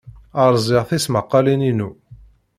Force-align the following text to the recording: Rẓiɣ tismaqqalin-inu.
Rẓiɣ 0.53 0.83
tismaqqalin-inu. 0.89 1.89